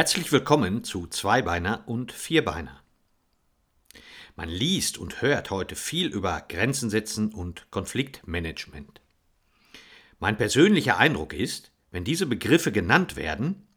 Herzlich 0.00 0.32
willkommen 0.32 0.82
zu 0.82 1.08
Zweibeiner 1.08 1.82
und 1.86 2.10
Vierbeiner. 2.10 2.82
Man 4.34 4.48
liest 4.48 4.96
und 4.96 5.20
hört 5.20 5.50
heute 5.50 5.76
viel 5.76 6.06
über 6.06 6.42
Grenzen 6.48 6.88
setzen 6.88 7.34
und 7.34 7.70
Konfliktmanagement. 7.70 9.02
Mein 10.18 10.38
persönlicher 10.38 10.96
Eindruck 10.96 11.34
ist, 11.34 11.70
wenn 11.90 12.02
diese 12.02 12.24
Begriffe 12.24 12.72
genannt 12.72 13.16
werden, 13.16 13.68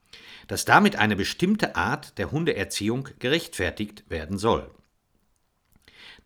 dass 0.48 0.64
damit 0.64 0.96
eine 0.96 1.18
bestimmte 1.18 1.76
Art 1.76 2.18
der 2.18 2.32
Hundeerziehung 2.32 3.10
gerechtfertigt 3.20 4.06
werden 4.10 4.38
soll. 4.38 4.72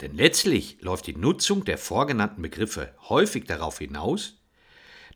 Denn 0.02 0.14
letztlich 0.14 0.80
läuft 0.80 1.08
die 1.08 1.16
Nutzung 1.16 1.66
der 1.66 1.80
vorgenannten 1.80 2.44
Begriffe 2.44 2.94
häufig 3.10 3.46
darauf 3.46 3.80
hinaus, 3.80 4.44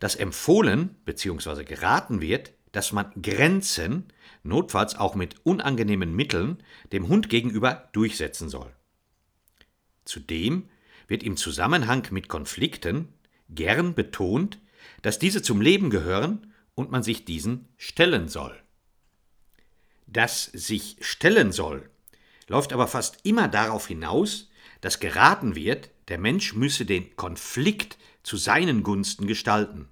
dass 0.00 0.16
empfohlen 0.16 0.96
bzw. 1.04 1.62
geraten 1.62 2.20
wird, 2.20 2.52
dass 2.72 2.92
man 2.92 3.10
Grenzen, 3.20 4.12
notfalls 4.42 4.96
auch 4.96 5.14
mit 5.14 5.36
unangenehmen 5.44 6.14
Mitteln, 6.14 6.62
dem 6.92 7.08
Hund 7.08 7.28
gegenüber 7.28 7.88
durchsetzen 7.92 8.48
soll. 8.48 8.74
Zudem 10.04 10.68
wird 11.06 11.22
im 11.22 11.36
Zusammenhang 11.36 12.08
mit 12.10 12.28
Konflikten 12.28 13.08
gern 13.48 13.94
betont, 13.94 14.58
dass 15.02 15.18
diese 15.18 15.42
zum 15.42 15.60
Leben 15.60 15.90
gehören 15.90 16.52
und 16.74 16.90
man 16.90 17.02
sich 17.02 17.24
diesen 17.24 17.68
stellen 17.76 18.28
soll. 18.28 18.58
Das 20.06 20.44
sich 20.44 20.96
stellen 21.00 21.52
soll 21.52 21.88
läuft 22.52 22.72
aber 22.72 22.86
fast 22.86 23.18
immer 23.22 23.48
darauf 23.48 23.88
hinaus, 23.88 24.50
dass 24.82 25.00
geraten 25.00 25.54
wird, 25.54 25.90
der 26.08 26.18
Mensch 26.18 26.54
müsse 26.54 26.84
den 26.84 27.16
Konflikt 27.16 27.96
zu 28.22 28.36
seinen 28.36 28.82
Gunsten 28.82 29.26
gestalten. 29.26 29.88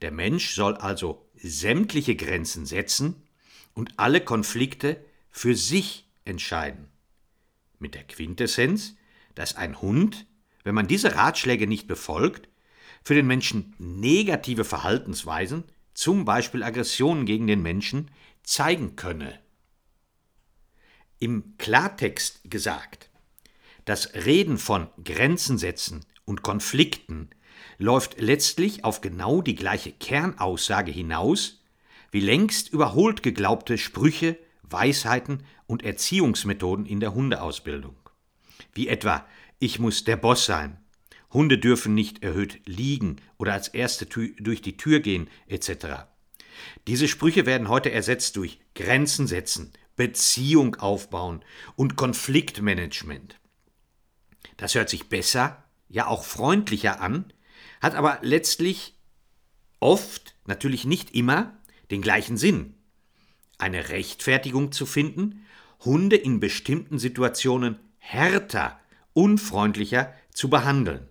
Der 0.00 0.10
Mensch 0.10 0.54
soll 0.54 0.76
also 0.76 1.30
sämtliche 1.42 2.14
Grenzen 2.16 2.66
setzen 2.66 3.22
und 3.74 3.98
alle 3.98 4.20
Konflikte 4.20 5.04
für 5.30 5.54
sich 5.56 6.08
entscheiden. 6.24 6.88
Mit 7.78 7.94
der 7.94 8.04
Quintessenz, 8.04 8.94
dass 9.34 9.56
ein 9.56 9.80
Hund, 9.80 10.26
wenn 10.62 10.74
man 10.74 10.86
diese 10.86 11.16
Ratschläge 11.16 11.66
nicht 11.66 11.88
befolgt, 11.88 12.48
für 13.02 13.14
den 13.14 13.26
Menschen 13.26 13.74
negative 13.78 14.64
Verhaltensweisen, 14.64 15.64
zum 15.94 16.24
Beispiel 16.24 16.62
Aggressionen 16.62 17.26
gegen 17.26 17.46
den 17.46 17.62
Menschen, 17.62 18.10
zeigen 18.44 18.94
könne. 18.96 19.40
Im 21.18 21.56
Klartext 21.58 22.40
gesagt, 22.44 23.10
das 23.84 24.14
Reden 24.14 24.58
von 24.58 24.88
Grenzen 25.04 25.58
setzen 25.58 26.04
und 26.24 26.42
Konflikten 26.42 27.30
läuft 27.82 28.20
letztlich 28.20 28.84
auf 28.84 29.00
genau 29.00 29.42
die 29.42 29.54
gleiche 29.54 29.92
Kernaussage 29.92 30.92
hinaus, 30.92 31.62
wie 32.10 32.20
längst 32.20 32.72
überholt 32.72 33.22
geglaubte 33.22 33.78
Sprüche, 33.78 34.38
Weisheiten 34.62 35.44
und 35.66 35.82
Erziehungsmethoden 35.82 36.86
in 36.86 37.00
der 37.00 37.14
Hundeausbildung. 37.14 37.96
Wie 38.72 38.88
etwa 38.88 39.26
Ich 39.58 39.78
muss 39.78 40.04
der 40.04 40.16
Boss 40.16 40.46
sein, 40.46 40.78
Hunde 41.32 41.58
dürfen 41.58 41.94
nicht 41.94 42.22
erhöht 42.22 42.60
liegen 42.66 43.16
oder 43.38 43.54
als 43.54 43.68
Erste 43.68 44.06
durch 44.06 44.60
die 44.60 44.76
Tür 44.76 45.00
gehen, 45.00 45.28
etc. 45.46 46.04
Diese 46.86 47.08
Sprüche 47.08 47.46
werden 47.46 47.68
heute 47.68 47.90
ersetzt 47.90 48.36
durch 48.36 48.60
Grenzen 48.74 49.26
setzen, 49.26 49.72
Beziehung 49.96 50.76
aufbauen 50.76 51.42
und 51.76 51.96
Konfliktmanagement. 51.96 53.38
Das 54.56 54.74
hört 54.74 54.90
sich 54.90 55.08
besser, 55.08 55.64
ja 55.88 56.06
auch 56.06 56.24
freundlicher 56.24 57.00
an, 57.00 57.32
hat 57.82 57.96
aber 57.96 58.20
letztlich 58.22 58.94
oft, 59.80 60.34
natürlich 60.46 60.84
nicht 60.84 61.14
immer, 61.14 61.58
den 61.90 62.00
gleichen 62.00 62.36
Sinn. 62.38 62.74
Eine 63.58 63.90
Rechtfertigung 63.90 64.72
zu 64.72 64.86
finden, 64.86 65.44
Hunde 65.84 66.16
in 66.16 66.38
bestimmten 66.38 66.98
Situationen 66.98 67.78
härter, 67.98 68.80
unfreundlicher 69.12 70.14
zu 70.32 70.48
behandeln. 70.48 71.08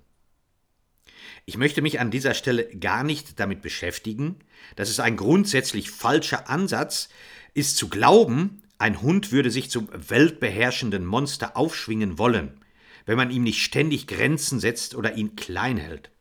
Ich 1.46 1.58
möchte 1.58 1.82
mich 1.82 2.00
an 2.00 2.12
dieser 2.12 2.34
Stelle 2.34 2.66
gar 2.78 3.04
nicht 3.04 3.40
damit 3.40 3.62
beschäftigen, 3.62 4.40
dass 4.78 4.90
es 4.90 5.00
ein 5.02 5.18
grundsätzlich 5.18 5.92
falscher 5.92 6.50
Ansatz 6.50 7.10
ist 7.54 7.76
zu 7.76 7.90
glauben, 7.90 8.64
ein 8.78 9.02
Hund 9.02 9.32
würde 9.32 9.52
sich 9.52 9.70
zum 9.70 9.90
weltbeherrschenden 9.92 11.06
Monster 11.06 11.58
aufschwingen 11.58 12.18
wollen, 12.18 12.62
wenn 13.06 13.18
man 13.18 13.30
ihm 13.30 13.44
nicht 13.44 13.62
ständig 13.62 14.08
Grenzen 14.08 14.60
setzt 14.60 14.96
oder 14.96 15.16
ihn 15.16 15.36
klein 15.36 15.78
hält. 15.78 16.12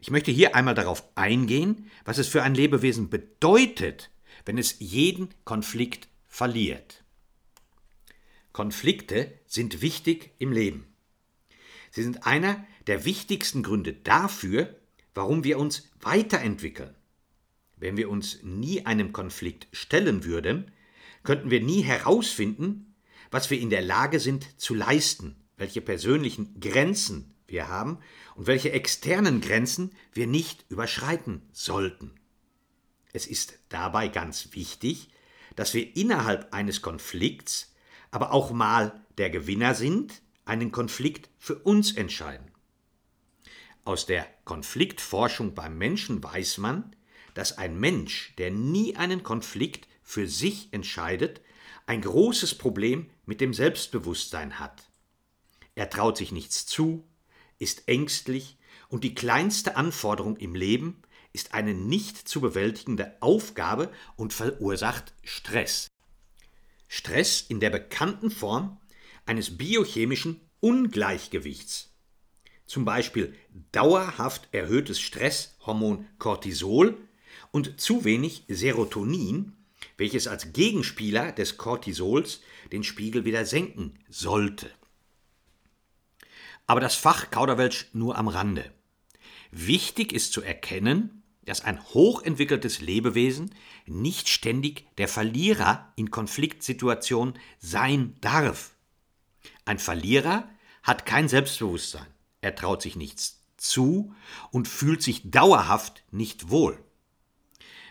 Ich 0.00 0.10
möchte 0.10 0.30
hier 0.30 0.54
einmal 0.54 0.74
darauf 0.74 1.04
eingehen, 1.16 1.90
was 2.04 2.18
es 2.18 2.28
für 2.28 2.42
ein 2.42 2.54
Lebewesen 2.54 3.08
bedeutet, 3.08 4.10
wenn 4.44 4.58
es 4.58 4.76
jeden 4.78 5.30
Konflikt 5.44 6.08
verliert. 6.28 7.04
Konflikte 8.52 9.32
sind 9.46 9.82
wichtig 9.82 10.32
im 10.38 10.52
Leben. 10.52 10.86
Sie 11.90 12.02
sind 12.02 12.26
einer 12.26 12.66
der 12.86 13.04
wichtigsten 13.04 13.62
Gründe 13.62 13.92
dafür, 13.92 14.74
warum 15.14 15.44
wir 15.44 15.58
uns 15.58 15.90
weiterentwickeln. 16.00 16.94
Wenn 17.76 17.96
wir 17.96 18.08
uns 18.08 18.42
nie 18.42 18.86
einem 18.86 19.12
Konflikt 19.12 19.66
stellen 19.72 20.24
würden, 20.24 20.70
könnten 21.22 21.50
wir 21.50 21.60
nie 21.60 21.82
herausfinden, 21.82 22.94
was 23.30 23.50
wir 23.50 23.60
in 23.60 23.70
der 23.70 23.82
Lage 23.82 24.20
sind 24.20 24.60
zu 24.60 24.74
leisten, 24.74 25.36
welche 25.56 25.80
persönlichen 25.80 26.58
Grenzen 26.60 27.34
wir 27.48 27.68
haben 27.68 27.98
und 28.34 28.46
welche 28.46 28.72
externen 28.72 29.40
Grenzen 29.40 29.92
wir 30.12 30.26
nicht 30.26 30.64
überschreiten 30.68 31.42
sollten. 31.52 32.12
Es 33.12 33.26
ist 33.26 33.58
dabei 33.68 34.08
ganz 34.08 34.52
wichtig, 34.52 35.08
dass 35.54 35.74
wir 35.74 35.96
innerhalb 35.96 36.52
eines 36.52 36.82
Konflikts 36.82 37.74
aber 38.10 38.32
auch 38.32 38.50
mal 38.50 39.04
der 39.18 39.30
Gewinner 39.30 39.74
sind, 39.74 40.22
einen 40.44 40.70
Konflikt 40.70 41.28
für 41.38 41.56
uns 41.56 41.92
entscheiden. 41.92 42.50
Aus 43.84 44.06
der 44.06 44.26
Konfliktforschung 44.44 45.54
beim 45.54 45.78
Menschen 45.78 46.22
weiß 46.22 46.58
man, 46.58 46.94
dass 47.34 47.58
ein 47.58 47.78
Mensch, 47.78 48.34
der 48.38 48.50
nie 48.50 48.96
einen 48.96 49.22
Konflikt 49.22 49.88
für 50.02 50.26
sich 50.26 50.72
entscheidet, 50.72 51.40
ein 51.86 52.00
großes 52.00 52.56
Problem 52.56 53.10
mit 53.26 53.40
dem 53.40 53.54
Selbstbewusstsein 53.54 54.58
hat. 54.58 54.90
Er 55.74 55.90
traut 55.90 56.16
sich 56.16 56.32
nichts 56.32 56.66
zu, 56.66 57.04
ist 57.58 57.88
ängstlich 57.88 58.56
und 58.88 59.04
die 59.04 59.14
kleinste 59.14 59.76
Anforderung 59.76 60.36
im 60.36 60.54
Leben 60.54 61.02
ist 61.32 61.54
eine 61.54 61.74
nicht 61.74 62.28
zu 62.28 62.40
bewältigende 62.40 63.16
Aufgabe 63.20 63.90
und 64.16 64.32
verursacht 64.32 65.12
Stress. 65.22 65.88
Stress 66.88 67.42
in 67.42 67.60
der 67.60 67.70
bekannten 67.70 68.30
Form 68.30 68.78
eines 69.26 69.58
biochemischen 69.58 70.40
Ungleichgewichts. 70.60 71.90
Zum 72.66 72.84
Beispiel 72.84 73.34
dauerhaft 73.72 74.48
erhöhtes 74.52 75.00
Stresshormon 75.00 76.06
Cortisol 76.18 76.96
und 77.50 77.80
zu 77.80 78.04
wenig 78.04 78.44
Serotonin, 78.48 79.52
welches 79.96 80.26
als 80.26 80.52
Gegenspieler 80.52 81.32
des 81.32 81.58
Cortisols 81.58 82.40
den 82.72 82.82
Spiegel 82.82 83.24
wieder 83.24 83.44
senken 83.44 83.98
sollte. 84.08 84.70
Aber 86.66 86.80
das 86.80 86.96
Fach 86.96 87.30
Kauderwelsch 87.30 87.88
nur 87.92 88.16
am 88.16 88.28
Rande. 88.28 88.72
Wichtig 89.50 90.12
ist 90.12 90.32
zu 90.32 90.42
erkennen, 90.42 91.22
dass 91.44 91.64
ein 91.64 91.82
hochentwickeltes 91.94 92.80
Lebewesen 92.80 93.54
nicht 93.86 94.28
ständig 94.28 94.86
der 94.98 95.08
Verlierer 95.08 95.92
in 95.96 96.10
Konfliktsituationen 96.10 97.38
sein 97.58 98.16
darf. 98.20 98.74
Ein 99.64 99.78
Verlierer 99.78 100.48
hat 100.82 101.06
kein 101.06 101.28
Selbstbewusstsein, 101.28 102.06
er 102.40 102.54
traut 102.54 102.82
sich 102.82 102.96
nichts 102.96 103.40
zu 103.56 104.14
und 104.50 104.68
fühlt 104.68 105.02
sich 105.02 105.30
dauerhaft 105.30 106.04
nicht 106.10 106.50
wohl. 106.50 106.78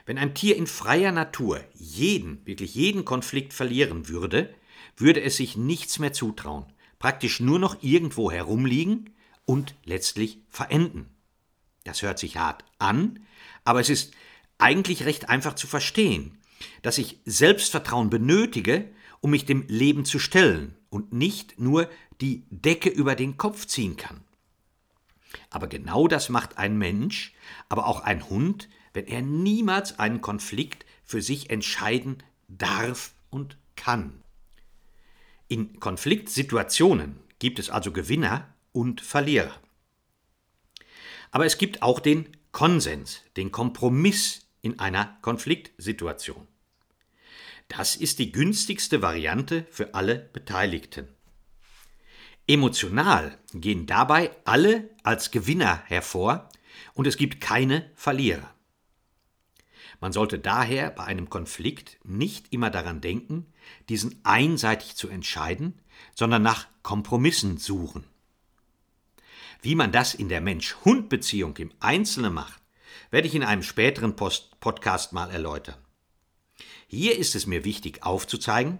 Wenn 0.06 0.18
ein 0.18 0.36
Tier 0.36 0.56
in 0.56 0.68
freier 0.68 1.12
Natur 1.12 1.63
jeden, 1.74 2.45
wirklich 2.45 2.75
jeden 2.75 3.06
Konflikt 3.06 3.54
verlieren 3.54 4.07
würde, 4.07 4.54
würde 4.98 5.21
es 5.21 5.38
sich 5.38 5.57
nichts 5.57 5.98
mehr 5.98 6.13
zutrauen, 6.13 6.66
praktisch 7.06 7.40
nur 7.40 7.60
noch 7.60 7.84
irgendwo 7.84 8.31
herumliegen 8.31 9.12
und 9.46 9.75
letztlich 9.84 10.40
verenden. 10.50 11.06
Das 11.84 12.02
hört 12.02 12.18
sich 12.18 12.38
hart 12.38 12.66
an, 12.80 13.19
aber 13.63 13.80
es 13.80 13.90
ist 13.90 14.16
eigentlich 14.57 15.06
recht 15.06 15.30
einfach 15.30 15.54
zu 15.54 15.68
verstehen, 15.68 16.40
dass 16.81 16.98
ich 16.98 17.19
Selbstvertrauen 17.24 18.10
benötige, 18.10 18.90
um 19.22 19.30
mich 19.30 19.46
dem 19.46 19.68
Leben 19.68 20.04
zu 20.04 20.18
stellen 20.18 20.75
und 20.90 21.13
nicht 21.13 21.60
nur 21.60 21.92
die 22.22 22.44
Decke 22.50 22.90
über 22.90 23.13
den 23.13 23.38
Kopf 23.38 23.68
ziehen 23.68 23.98
kann. 23.98 24.22
Aber 25.52 25.68
genau 25.68 26.07
das 26.07 26.30
macht 26.30 26.57
ein 26.57 26.75
Mensch, 26.75 27.36
aber 27.69 27.86
auch 27.86 28.00
ein 28.00 28.31
Hund, 28.31 28.68
wenn 28.94 29.06
er 29.06 29.22
niemals 29.22 30.00
einen 30.00 30.22
Konflikt 30.22 30.88
für 31.04 31.22
sich 31.22 31.52
entscheiden 31.52 32.24
darf 32.48 33.13
und 33.30 33.60
kann. 33.75 34.25
In 35.47 35.80
Konfliktsituationen 35.80 37.19
gibt 37.38 37.59
es 37.59 37.69
also 37.69 37.92
Gewinner 37.92 38.56
und 38.71 39.01
Verlierer. 39.01 39.62
Aber 41.30 41.45
es 41.45 41.57
gibt 41.57 41.83
auch 41.83 42.00
den 42.00 42.36
Konsens, 42.51 43.21
den 43.38 43.51
Kompromiss 43.51 44.47
in 44.62 44.80
einer 44.80 45.18
Konfliktsituation. 45.21 46.47
Das 47.68 47.95
ist 47.95 48.18
die 48.19 48.31
günstigste 48.31 49.01
Variante 49.01 49.68
für 49.69 49.94
alle 49.94 50.15
Beteiligten. 50.18 51.09
Emotional 52.47 53.38
gehen 53.53 53.86
dabei 53.86 54.31
alle 54.45 54.89
als 55.03 55.30
Gewinner 55.30 55.83
hervor 55.86 56.50
und 56.94 57.06
es 57.06 57.18
gibt 57.18 57.42
keine 57.42 57.92
Verlierer. 57.95 58.55
Man 60.00 60.12
sollte 60.12 60.39
daher 60.39 60.89
bei 60.92 61.03
einem 61.06 61.30
Konflikt 61.30 61.97
nicht 62.03 62.51
immer 62.53 62.69
daran 62.69 63.01
denken, 63.01 63.45
diesen 63.89 64.19
einseitig 64.24 64.95
zu 64.95 65.07
entscheiden, 65.09 65.80
sondern 66.13 66.42
nach 66.42 66.68
Kompromissen 66.83 67.57
suchen. 67.57 68.06
Wie 69.62 69.75
man 69.75 69.92
das 69.92 70.13
in 70.13 70.30
der 70.30 70.42
Mensch-Hund-Beziehung 70.42 71.57
im 71.57 71.71
Einzelnen 71.80 72.33
macht, 72.33 72.62
werde 73.09 73.27
ich 73.27 73.36
in 73.36 73.44
einem 73.44 73.63
späteren 73.63 74.15
Post 74.15 74.59
Podcast 74.59 75.13
mal 75.13 75.31
erläutern. 75.31 75.77
Hier 76.88 77.18
ist 77.18 77.36
es 77.36 77.47
mir 77.47 77.65
wichtig 77.65 78.03
aufzuzeigen, 78.03 78.80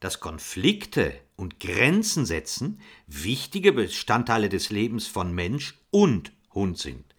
dass 0.00 0.20
Konflikte 0.20 1.18
und 1.36 1.60
Grenzen 1.60 2.26
setzen 2.26 2.80
wichtige 3.06 3.72
Bestandteile 3.72 4.48
des 4.48 4.70
Lebens 4.70 5.06
von 5.06 5.32
Mensch 5.32 5.78
und 5.90 6.32
Hund 6.52 6.78
sind. 6.78 7.13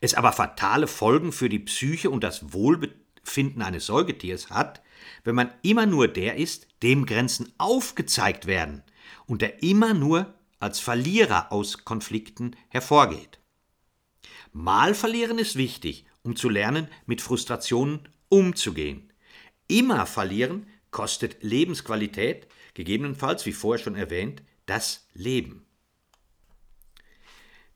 Es 0.00 0.14
aber 0.14 0.32
fatale 0.32 0.86
Folgen 0.86 1.32
für 1.32 1.48
die 1.48 1.58
Psyche 1.58 2.10
und 2.10 2.24
das 2.24 2.52
Wohlbefinden 2.52 3.62
eines 3.62 3.86
Säugetiers 3.86 4.50
hat, 4.50 4.82
wenn 5.24 5.34
man 5.34 5.52
immer 5.62 5.86
nur 5.86 6.08
der 6.08 6.36
ist, 6.36 6.66
dem 6.82 7.04
Grenzen 7.04 7.52
aufgezeigt 7.58 8.46
werden 8.46 8.82
und 9.26 9.42
der 9.42 9.62
immer 9.62 9.94
nur 9.94 10.34
als 10.58 10.80
Verlierer 10.80 11.52
aus 11.52 11.84
Konflikten 11.84 12.56
hervorgeht. 12.68 13.38
Mal 14.52 14.94
verlieren 14.94 15.38
ist 15.38 15.56
wichtig, 15.56 16.06
um 16.22 16.34
zu 16.34 16.48
lernen, 16.48 16.88
mit 17.06 17.20
Frustrationen 17.20 18.08
umzugehen. 18.28 19.12
Immer 19.68 20.06
verlieren 20.06 20.66
kostet 20.90 21.42
Lebensqualität, 21.42 22.48
gegebenenfalls, 22.74 23.46
wie 23.46 23.52
vorher 23.52 23.82
schon 23.82 23.94
erwähnt, 23.94 24.42
das 24.66 25.06
Leben. 25.14 25.66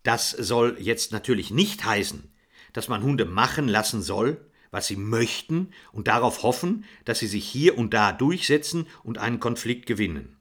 Das 0.04 0.30
soll 0.30 0.76
jetzt 0.78 1.12
natürlich 1.12 1.50
nicht 1.50 1.84
heißen, 1.84 2.30
dass 2.72 2.88
man 2.88 3.02
Hunde 3.02 3.24
machen 3.24 3.66
lassen 3.66 4.02
soll, 4.02 4.40
was 4.70 4.86
sie 4.86 4.96
möchten 4.96 5.70
und 5.92 6.08
darauf 6.08 6.42
hoffen, 6.42 6.84
dass 7.04 7.18
sie 7.18 7.26
sich 7.26 7.46
hier 7.46 7.78
und 7.78 7.94
da 7.94 8.12
durchsetzen 8.12 8.86
und 9.02 9.18
einen 9.18 9.40
Konflikt 9.40 9.86
gewinnen. 9.86 10.36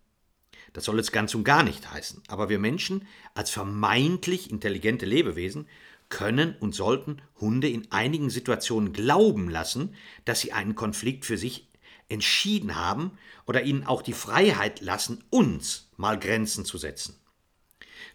Das 0.74 0.86
soll 0.86 1.00
es 1.00 1.12
ganz 1.12 1.34
und 1.34 1.44
gar 1.44 1.64
nicht 1.64 1.92
heißen. 1.92 2.24
Aber 2.28 2.50
wir 2.50 2.60
Menschen 2.60 3.08
als 3.36 3.52
vermeintlich 3.52 4.52
intelligente 4.52 5.06
Lebewesen 5.06 5.68
können 6.10 6.56
und 6.60 6.76
sollten 6.76 7.22
Hunde 7.40 7.70
in 7.70 7.92
einigen 7.92 8.30
Situationen 8.30 8.92
glauben 8.92 9.50
lassen, 9.50 9.96
dass 10.26 10.42
sie 10.42 10.52
einen 10.52 10.76
Konflikt 10.76 11.26
für 11.26 11.38
sich 11.38 11.70
entschieden 12.10 12.76
haben 12.76 13.18
oder 13.46 13.64
ihnen 13.64 13.86
auch 13.86 14.02
die 14.02 14.14
Freiheit 14.14 14.82
lassen, 14.82 15.24
uns 15.30 15.90
mal 15.96 16.20
Grenzen 16.20 16.66
zu 16.66 16.78
setzen. 16.78 17.16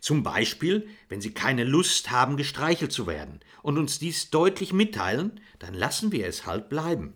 Zum 0.00 0.22
Beispiel, 0.22 0.88
wenn 1.08 1.20
sie 1.20 1.32
keine 1.32 1.64
Lust 1.64 2.10
haben, 2.10 2.36
gestreichelt 2.36 2.92
zu 2.92 3.06
werden 3.06 3.40
und 3.62 3.78
uns 3.78 3.98
dies 3.98 4.30
deutlich 4.30 4.72
mitteilen, 4.72 5.40
dann 5.58 5.74
lassen 5.74 6.12
wir 6.12 6.26
es 6.26 6.46
halt 6.46 6.68
bleiben. 6.68 7.14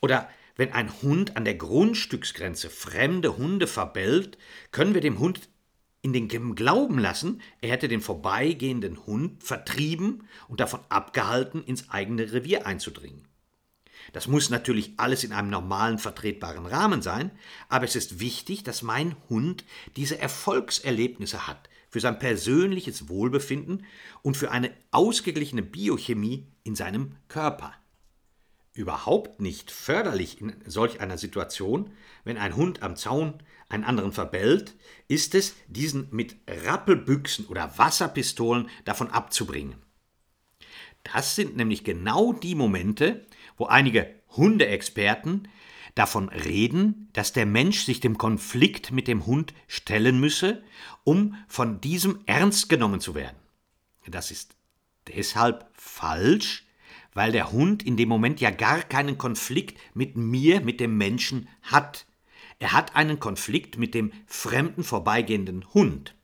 Oder 0.00 0.28
wenn 0.56 0.72
ein 0.72 0.92
Hund 1.02 1.36
an 1.36 1.44
der 1.44 1.54
Grundstücksgrenze 1.54 2.68
fremde 2.68 3.36
Hunde 3.36 3.66
verbellt, 3.66 4.38
können 4.72 4.94
wir 4.94 5.00
dem 5.00 5.18
Hund 5.18 5.48
in 6.02 6.12
den 6.12 6.28
Glauben 6.54 6.98
lassen, 6.98 7.42
er 7.60 7.70
hätte 7.70 7.88
den 7.88 8.00
vorbeigehenden 8.00 9.06
Hund 9.06 9.44
vertrieben 9.44 10.26
und 10.48 10.60
davon 10.60 10.80
abgehalten, 10.88 11.62
ins 11.62 11.90
eigene 11.90 12.32
Revier 12.32 12.66
einzudringen. 12.66 13.27
Das 14.12 14.26
muss 14.26 14.50
natürlich 14.50 14.94
alles 14.96 15.24
in 15.24 15.32
einem 15.32 15.50
normalen, 15.50 15.98
vertretbaren 15.98 16.66
Rahmen 16.66 17.02
sein, 17.02 17.30
aber 17.68 17.84
es 17.84 17.96
ist 17.96 18.20
wichtig, 18.20 18.62
dass 18.62 18.82
mein 18.82 19.16
Hund 19.28 19.64
diese 19.96 20.18
Erfolgserlebnisse 20.18 21.46
hat 21.46 21.68
für 21.90 22.00
sein 22.00 22.18
persönliches 22.18 23.08
Wohlbefinden 23.08 23.84
und 24.22 24.36
für 24.36 24.50
eine 24.50 24.70
ausgeglichene 24.90 25.62
Biochemie 25.62 26.46
in 26.64 26.74
seinem 26.74 27.16
Körper. 27.28 27.74
Überhaupt 28.74 29.40
nicht 29.40 29.70
förderlich 29.70 30.40
in 30.40 30.54
solch 30.66 31.00
einer 31.00 31.18
Situation, 31.18 31.90
wenn 32.24 32.38
ein 32.38 32.56
Hund 32.56 32.82
am 32.82 32.94
Zaun 32.94 33.42
einen 33.68 33.84
anderen 33.84 34.12
verbellt, 34.12 34.76
ist 35.08 35.34
es, 35.34 35.54
diesen 35.66 36.08
mit 36.10 36.36
Rappelbüchsen 36.46 37.46
oder 37.46 37.76
Wasserpistolen 37.78 38.68
davon 38.84 39.10
abzubringen. 39.10 39.74
Das 41.02 41.34
sind 41.34 41.56
nämlich 41.56 41.84
genau 41.84 42.32
die 42.32 42.54
Momente, 42.54 43.26
wo 43.58 43.66
einige 43.66 44.14
Hundeexperten 44.36 45.48
davon 45.94 46.28
reden, 46.28 47.08
dass 47.12 47.32
der 47.32 47.44
Mensch 47.44 47.84
sich 47.84 48.00
dem 48.00 48.16
Konflikt 48.16 48.92
mit 48.92 49.08
dem 49.08 49.26
Hund 49.26 49.52
stellen 49.66 50.20
müsse, 50.20 50.62
um 51.04 51.34
von 51.48 51.80
diesem 51.80 52.20
ernst 52.26 52.68
genommen 52.68 53.00
zu 53.00 53.14
werden. 53.14 53.36
Das 54.06 54.30
ist 54.30 54.56
deshalb 55.08 55.68
falsch, 55.74 56.66
weil 57.14 57.32
der 57.32 57.50
Hund 57.52 57.82
in 57.84 57.96
dem 57.96 58.08
Moment 58.08 58.40
ja 58.40 58.50
gar 58.50 58.80
keinen 58.80 59.18
Konflikt 59.18 59.78
mit 59.92 60.16
mir, 60.16 60.60
mit 60.60 60.78
dem 60.78 60.96
Menschen 60.96 61.48
hat. 61.62 62.06
Er 62.60 62.72
hat 62.72 62.94
einen 62.94 63.18
Konflikt 63.18 63.76
mit 63.76 63.94
dem 63.94 64.12
fremden 64.26 64.84
vorbeigehenden 64.84 65.64
Hund. 65.74 66.14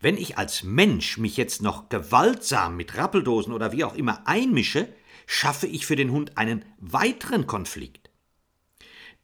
Wenn 0.00 0.16
ich 0.16 0.38
als 0.38 0.62
Mensch 0.62 1.18
mich 1.18 1.36
jetzt 1.36 1.62
noch 1.62 1.88
gewaltsam 1.88 2.76
mit 2.76 2.96
Rappeldosen 2.96 3.52
oder 3.52 3.72
wie 3.72 3.84
auch 3.84 3.94
immer 3.94 4.26
einmische, 4.26 4.88
schaffe 5.32 5.66
ich 5.66 5.86
für 5.86 5.96
den 5.96 6.10
Hund 6.10 6.36
einen 6.36 6.62
weiteren 6.78 7.46
Konflikt. 7.46 8.10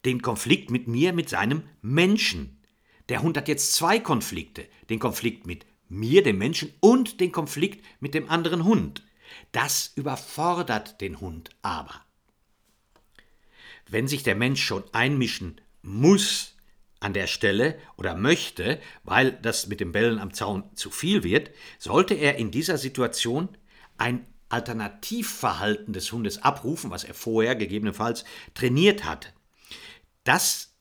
Den 0.07 0.23
Konflikt 0.23 0.71
mit 0.71 0.89
mir, 0.89 1.13
mit 1.13 1.29
seinem 1.29 1.65
Menschen. 1.83 2.63
Der 3.11 3.21
Hund 3.21 3.37
hat 3.37 3.47
jetzt 3.47 3.75
zwei 3.75 4.01
Konflikte. 4.01 4.67
Den 4.89 5.01
Konflikt 5.01 5.47
mit 5.47 5.67
mir, 5.89 6.23
dem 6.23 6.39
Menschen, 6.39 6.73
und 6.81 7.21
den 7.21 7.31
Konflikt 7.31 7.85
mit 8.01 8.15
dem 8.15 8.31
anderen 8.31 8.65
Hund. 8.65 9.05
Das 9.53 9.93
überfordert 9.97 11.01
den 11.03 11.21
Hund 11.21 11.51
aber. 11.61 12.01
Wenn 13.87 14.09
sich 14.09 14.23
der 14.23 14.35
Mensch 14.35 14.63
schon 14.63 14.85
einmischen 14.93 15.61
muss 15.83 16.57
an 17.01 17.13
der 17.13 17.27
Stelle 17.27 17.79
oder 17.97 18.15
möchte, 18.15 18.81
weil 19.05 19.33
das 19.33 19.67
mit 19.67 19.81
dem 19.81 19.93
Bellen 19.93 20.19
am 20.19 20.33
Zaun 20.33 20.65
zu 20.75 20.91
viel 20.91 21.23
wird, 21.23 21.51
sollte 21.79 22.15
er 22.15 22.37
in 22.37 22.51
dieser 22.51 22.79
Situation 22.79 23.51
ein 23.99 24.27
Alternativverhalten 24.49 25.93
des 25.93 26.11
Hundes 26.13 26.43
abrufen, 26.43 26.91
was 26.91 27.05
er 27.05 27.15
vorher 27.15 27.57
gegebenenfalls 27.57 28.25
trainiert 28.55 29.05
hat. 29.05 29.35
Das 30.25 30.75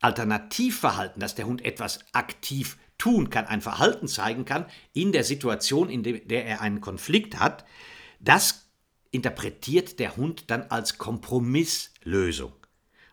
Alternativverhalten, 0.00 1.20
dass 1.20 1.34
der 1.34 1.46
Hund 1.46 1.64
etwas 1.64 2.00
aktiv 2.12 2.78
tun 2.98 3.30
kann, 3.30 3.46
ein 3.46 3.60
Verhalten 3.60 4.08
zeigen 4.08 4.44
kann 4.44 4.66
in 4.92 5.12
der 5.12 5.24
Situation, 5.24 5.90
in 5.90 6.02
der 6.02 6.46
er 6.46 6.60
einen 6.60 6.80
Konflikt 6.80 7.38
hat, 7.38 7.64
das 8.20 8.68
interpretiert 9.10 9.98
der 9.98 10.16
Hund 10.16 10.50
dann 10.50 10.62
als 10.64 10.98
Kompromisslösung. 10.98 12.52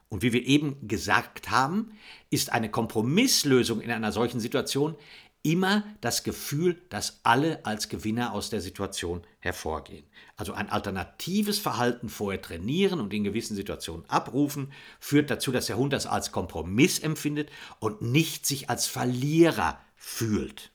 Und 0.10 0.22
wie 0.22 0.34
wir 0.34 0.46
eben 0.46 0.88
gesagt 0.88 1.50
haben, 1.50 1.91
ist 2.29 2.51
eine 2.51 2.70
Kompromisslösung 2.70 3.82
in 3.82 3.91
einer 3.91 4.12
solchen 4.12 4.39
Situation 4.39 4.96
immer 5.45 5.83
das 6.01 6.23
Gefühl, 6.23 6.81
dass 6.89 7.19
alle 7.21 7.63
als 7.67 7.87
Gewinner 7.87 8.33
aus 8.33 8.49
der 8.49 8.61
Situation 8.61 9.21
hervorgehen. 9.39 10.03
Also 10.37 10.53
ein 10.53 10.69
alternatives 10.69 11.59
Verhalten 11.59 12.09
vorher 12.09 12.41
trainieren 12.41 12.99
und 12.99 13.13
in 13.13 13.23
gewissen 13.23 13.55
Situationen 13.55 14.09
abrufen, 14.09 14.73
führt 14.99 15.29
dazu, 15.29 15.51
dass 15.51 15.67
der 15.67 15.77
Hund 15.77 15.93
das 15.93 16.07
als 16.07 16.31
Kompromiss 16.31 16.97
empfindet 16.97 17.51
und 17.79 18.01
nicht 18.01 18.47
sich 18.47 18.71
als 18.71 18.87
Verlierer 18.87 19.79
fühlt. 19.95 20.71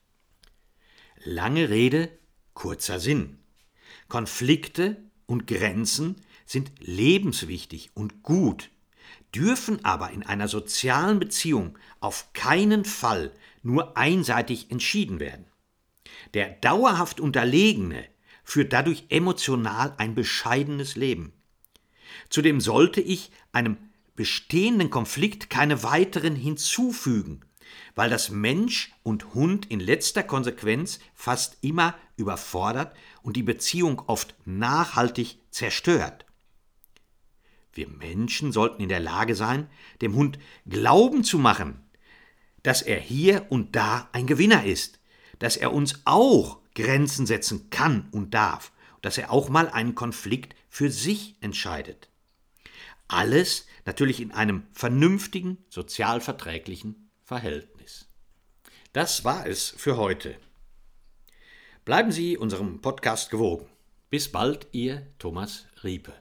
Lange 1.24 1.68
Rede, 1.68 2.08
kurzer 2.54 3.00
Sinn. 3.00 3.40
Konflikte 4.08 4.98
und 5.26 5.48
Grenzen 5.48 6.14
sind 6.46 6.70
lebenswichtig 6.78 7.90
und 7.94 8.22
gut, 8.22 8.70
dürfen 9.34 9.84
aber 9.84 10.12
in 10.12 10.22
einer 10.22 10.46
sozialen 10.46 11.18
Beziehung 11.18 11.76
auf 11.98 12.32
keinen 12.34 12.84
Fall 12.84 13.32
nur 13.62 13.96
einseitig 13.96 14.70
entschieden 14.70 15.20
werden. 15.20 15.46
Der 16.34 16.50
dauerhaft 16.50 17.20
Unterlegene 17.20 18.04
führt 18.44 18.72
dadurch 18.72 19.04
emotional 19.10 19.94
ein 19.98 20.14
bescheidenes 20.14 20.96
Leben. 20.96 21.32
Zudem 22.28 22.60
sollte 22.60 23.00
ich 23.00 23.30
einem 23.52 23.76
bestehenden 24.16 24.90
Konflikt 24.90 25.50
keine 25.50 25.82
weiteren 25.82 26.34
hinzufügen, 26.36 27.40
weil 27.94 28.10
das 28.10 28.30
Mensch 28.30 28.92
und 29.02 29.34
Hund 29.34 29.66
in 29.70 29.80
letzter 29.80 30.22
Konsequenz 30.22 31.00
fast 31.14 31.58
immer 31.62 31.94
überfordert 32.16 32.96
und 33.22 33.36
die 33.36 33.42
Beziehung 33.42 34.00
oft 34.06 34.34
nachhaltig 34.44 35.38
zerstört. 35.50 36.26
Wir 37.72 37.88
Menschen 37.88 38.52
sollten 38.52 38.82
in 38.82 38.88
der 38.88 39.00
Lage 39.00 39.34
sein, 39.36 39.68
dem 40.02 40.14
Hund 40.14 40.38
Glauben 40.66 41.22
zu 41.22 41.38
machen, 41.38 41.80
dass 42.62 42.82
er 42.82 42.98
hier 43.00 43.46
und 43.50 43.76
da 43.76 44.08
ein 44.12 44.26
Gewinner 44.26 44.64
ist, 44.64 45.00
dass 45.38 45.56
er 45.56 45.72
uns 45.72 46.02
auch 46.04 46.58
Grenzen 46.74 47.26
setzen 47.26 47.70
kann 47.70 48.08
und 48.12 48.34
darf, 48.34 48.72
dass 49.02 49.18
er 49.18 49.30
auch 49.30 49.48
mal 49.48 49.68
einen 49.68 49.94
Konflikt 49.94 50.54
für 50.68 50.90
sich 50.90 51.36
entscheidet. 51.40 52.08
Alles 53.08 53.66
natürlich 53.86 54.20
in 54.20 54.30
einem 54.32 54.66
vernünftigen, 54.72 55.58
sozialverträglichen 55.68 57.10
Verhältnis. 57.24 58.06
Das 58.92 59.24
war 59.24 59.46
es 59.46 59.74
für 59.76 59.96
heute. 59.96 60.36
Bleiben 61.84 62.12
Sie 62.12 62.36
unserem 62.36 62.80
Podcast 62.80 63.30
gewogen. 63.30 63.66
Bis 64.10 64.30
bald, 64.30 64.66
Ihr 64.72 65.06
Thomas 65.18 65.66
Riepe. 65.82 66.12